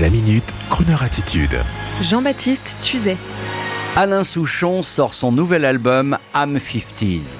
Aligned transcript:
La 0.00 0.10
minute, 0.10 0.52
Kroneur 0.70 1.04
attitude. 1.04 1.56
Jean-Baptiste 2.00 2.78
Tuzet. 2.80 3.16
Alain 3.94 4.24
Souchon 4.24 4.82
sort 4.82 5.14
son 5.14 5.30
nouvel 5.30 5.64
album 5.64 6.18
Am 6.32 6.56
50s. 6.56 7.38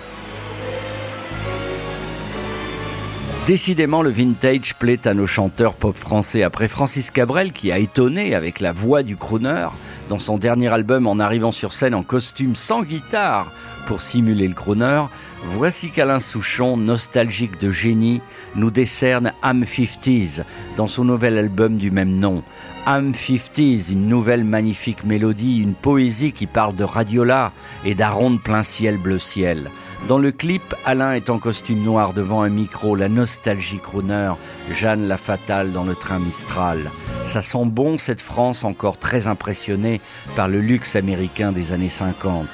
Décidément, 3.47 4.01
le 4.01 4.09
vintage 4.09 4.75
plaît 4.75 5.07
à 5.07 5.13
nos 5.13 5.27
chanteurs 5.27 5.75
pop 5.75 5.95
français. 5.95 6.43
Après 6.43 6.67
Francis 6.67 7.11
Cabrel, 7.11 7.53
qui 7.53 7.71
a 7.71 7.79
étonné 7.79 8.35
avec 8.35 8.59
la 8.59 8.73
voix 8.73 9.03
du 9.03 9.19
crooner 9.19 9.67
dans 10.09 10.19
son 10.19 10.39
dernier 10.39 10.73
album 10.73 11.07
en 11.07 11.19
arrivant 11.19 11.53
sur 11.53 11.75
scène 11.75 11.95
en 11.95 12.03
costume 12.03 12.57
sans 12.57 12.83
guitare 12.83 13.53
pour 13.87 14.01
simuler 14.01 14.49
le 14.49 14.55
crooner, 14.55 15.03
voici 15.45 15.91
qu'Alain 15.91 16.21
Souchon, 16.21 16.79
nostalgique 16.79 17.61
de 17.61 17.71
génie, 17.71 18.23
nous 18.55 18.71
décerne 18.71 19.35
Am 19.43 19.65
50s 19.65 20.43
dans 20.79 20.87
son 20.87 21.05
nouvel 21.05 21.37
album 21.37 21.77
du 21.77 21.91
même 21.91 22.17
nom. 22.17 22.43
Am 22.87 23.13
50s, 23.13 23.93
une 23.93 24.09
nouvelle 24.09 24.45
magnifique 24.45 25.05
mélodie, 25.05 25.61
une 25.61 25.75
poésie 25.75 26.33
qui 26.33 26.47
parle 26.47 26.77
de 26.77 26.85
radiola 26.85 27.53
et 27.85 27.95
d'aronde 27.95 28.43
plein 28.43 28.63
ciel 28.63 28.97
bleu 28.97 29.19
ciel. 29.19 29.71
Dans 30.09 30.19
le 30.19 30.33
clip, 30.33 30.75
Alain 30.85 31.15
est 31.15 31.31
en 31.31 31.39
costume 31.39 31.83
noir 31.83 32.13
devant 32.13 32.43
un 32.43 32.51
micro, 32.51 32.95
la 32.95 33.09
nostalgie 33.09 33.79
crooner, 33.79 34.35
Jeanne 34.71 35.09
la 35.09 35.17
fatale 35.17 35.73
dans 35.73 35.85
le 35.85 35.95
train 35.95 36.19
Mistral. 36.19 36.91
Ça 37.25 37.41
sent 37.41 37.65
bon 37.65 37.97
cette 37.97 38.21
France 38.21 38.65
encore 38.65 38.99
très 38.99 39.29
impressionnée 39.29 40.03
par 40.37 40.49
le 40.49 40.61
luxe 40.61 40.95
américain 40.95 41.53
des 41.53 41.73
années 41.73 41.89
50. 41.89 42.47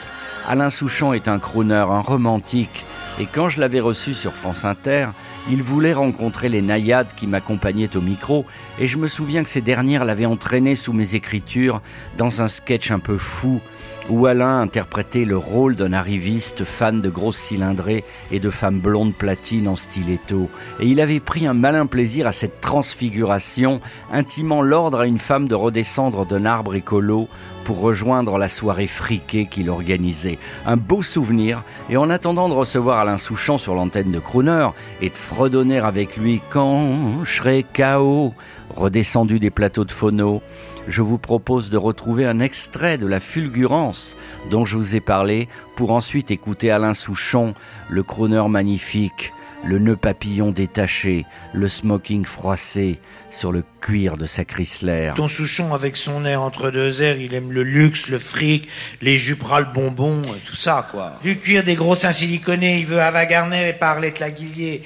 Alain 0.47 0.71
Souchon 0.71 1.13
est 1.13 1.27
un 1.27 1.41
crooner, 1.41 1.75
un 1.75 2.01
romantique, 2.01 2.87
et 3.19 3.27
quand 3.27 3.49
je 3.49 3.61
l'avais 3.61 3.81
reçu 3.81 4.15
sur 4.15 4.33
France 4.33 4.65
Inter, 4.65 5.09
il 5.49 5.63
voulait 5.63 5.93
rencontrer 5.93 6.49
les 6.49 6.63
naïades 6.63 7.15
qui 7.17 7.27
m'accompagnaient 7.27 7.97
au 7.97 8.01
micro, 8.01 8.45
et 8.79 8.87
je 8.87 8.99
me 8.99 9.09
souviens 9.09 9.43
que 9.43 9.49
ces 9.49 9.61
dernières 9.61 10.05
l'avaient 10.05 10.27
entraîné 10.27 10.75
sous 10.77 10.93
mes 10.93 11.15
écritures 11.15 11.81
dans 12.17 12.43
un 12.43 12.49
sketch 12.49 12.91
un 12.91 12.99
peu 12.99 13.17
fou, 13.17 13.61
où 14.09 14.27
Alain 14.27 14.61
interprétait 14.61 15.25
le 15.25 15.37
rôle 15.37 15.77
d'un 15.77 15.93
arriviste 15.93 16.65
fan 16.65 17.01
de 17.01 17.11
grosses 17.11 17.39
cylindrées 17.39 18.05
et 18.31 18.41
de 18.41 18.51
femmes 18.51 18.81
blondes 18.81 19.15
platines 19.15 19.69
en 19.69 19.77
stiletto. 19.77 20.51
Et 20.81 20.87
il 20.87 21.01
avait 21.01 21.21
pris 21.21 21.47
un 21.47 21.55
malin 21.55 21.87
plaisir 21.87 22.27
à 22.27 22.33
cette 22.33 22.61
transfiguration, 22.61 23.81
intimant 24.13 24.63
l'ordre 24.63 25.01
à 25.01 25.07
une 25.07 25.19
femme 25.19 25.49
de 25.49 25.55
redescendre 25.55 26.27
d'un 26.27 26.45
arbre 26.45 26.75
écolo 26.75 27.29
pour 27.65 27.81
rejoindre 27.81 28.37
la 28.39 28.49
soirée 28.49 28.87
friquée 28.87 29.47
qu'il 29.47 29.71
organisait. 29.71 30.39
Un 30.67 30.77
beau 30.77 31.03
souvenir, 31.03 31.63
et 31.89 31.97
en 31.97 32.11
attendant 32.11 32.49
de 32.49 32.55
recevoir 32.55 32.99
Alain 32.99 33.19
Souchon 33.19 33.59
sur 33.59 33.75
l'antenne 33.75 34.11
de 34.11 34.19
Crooner 34.19 34.69
et 35.01 35.09
de 35.09 35.17
fredonner 35.31 35.79
avec 35.79 36.17
lui 36.17 36.43
quand 36.51 37.23
je 37.23 37.31
serai 37.31 37.63
KO, 37.63 38.35
redescendu 38.69 39.39
des 39.39 39.51
plateaux 39.51 39.85
de 39.85 39.93
phono, 39.93 40.43
je 40.89 41.03
vous 41.03 41.19
propose 41.19 41.71
de 41.71 41.77
retrouver 41.77 42.27
un 42.27 42.41
extrait 42.41 42.99
de 42.99 43.07
la 43.07 43.21
fulgurance 43.21 44.17
dont 44.51 44.65
je 44.65 44.77
vous 44.77 44.97
ai 44.97 45.01
parlé 45.01 45.49
pour 45.77 45.93
ensuite 45.93 46.33
écouter 46.33 46.73
Alain 46.73 46.95
Souchon, 46.95 47.55
le 47.89 48.03
crooner 48.03 48.49
magnifique, 48.49 49.33
le 49.65 49.79
nœud 49.79 49.97
papillon 49.97 50.51
détaché, 50.51 51.27
le 51.53 51.69
smoking 51.69 52.25
froissé 52.25 53.01
sur 53.31 53.53
le 53.53 53.65
cuir 53.81 54.17
de 54.17 54.27
sa 54.27 54.45
Chrysler. 54.45 55.13
Ton 55.17 55.29
Souchon 55.29 55.75
avec 55.75 55.97
son 55.97 56.25
air 56.25 56.43
entre 56.43 56.71
deux 56.71 57.03
airs, 57.03 57.19
il 57.19 57.35
aime 57.35 57.53
le 57.53 57.63
luxe, 57.63 58.09
le 58.09 58.19
fric, 58.19 58.69
les 59.03 59.19
jupes 59.19 59.45
le 59.59 59.65
bonbon, 59.73 60.23
tout 60.47 60.57
ça 60.57 60.87
quoi. 60.91 61.17
Du 61.23 61.37
cuir, 61.37 61.65
des 61.65 61.75
gros 61.75 61.95
seins 61.95 62.13
siliconés, 62.13 62.79
il 62.79 62.87
veut 62.87 63.01
Ava 63.01 63.27
Gardner 63.27 63.69
et 63.69 63.73
parler 63.73 64.11
de 64.11 64.21
la 64.21 64.31
Guillier. 64.31 64.83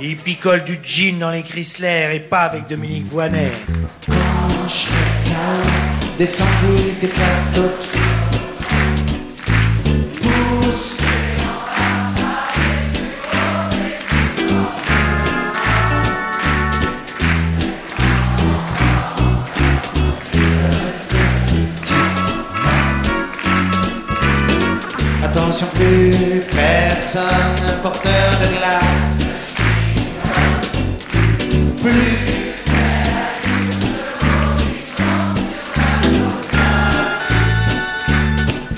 Il 0.00 0.16
picole 0.16 0.64
du 0.64 0.78
jean 0.84 1.18
dans 1.18 1.30
les 1.30 1.42
Chrysler 1.42 2.10
et 2.14 2.20
pas 2.20 2.42
avec 2.42 2.68
Dominique 2.68 3.06
Voinet. 3.06 3.50
descendu 6.18 6.92
des 7.00 7.08
plateaux 7.08 7.72
de 9.84 10.18
pousse 10.20 10.98
Plus 25.50 26.42
personne 26.50 27.80
porteur 27.82 28.30
de 28.42 28.48
glace. 28.58 28.84
Plus. 31.82 32.18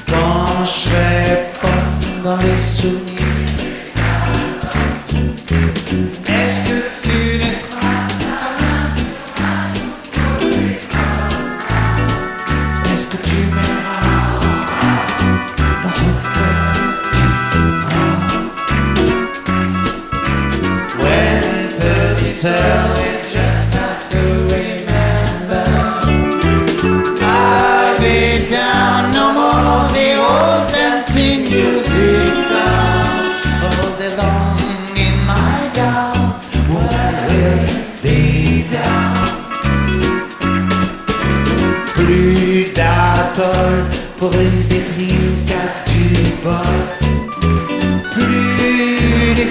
Quand 0.06 0.64
je 0.64 0.70
serai 0.70 1.50
pas 1.60 1.82
dans 2.22 2.36
les 2.36 2.60
souvenirs. 2.60 3.16
Est-ce 6.28 6.60
que 6.68 6.99
sœur 22.42 22.88
we 22.96 23.08
just 23.36 23.68
have 23.80 24.02
to 24.12 24.22
remember 24.56 25.66
I'll 27.20 27.98
be 28.00 28.48
down 28.48 29.12
no 29.18 29.26
more 29.38 29.82
the 29.96 30.08
old 30.28 30.64
dancing 30.72 31.42
music 31.52 32.32
sound 32.50 33.20
All 33.66 33.90
day 34.00 34.12
long 34.22 34.56
in 35.04 35.16
my 35.32 35.58
gown 35.80 36.20
What 36.72 36.90
I 37.08 37.12
will 37.28 37.66
be 38.04 38.20
down 38.76 39.28
Plus 41.94 42.72
d'atoll 42.78 43.78
pour 44.16 44.32
une 44.32 44.62
déprime 44.74 45.36
qu'à 45.48 45.66
du 45.90 46.06
bol 46.44 46.80
Plus 48.14 49.34
les 49.38 49.50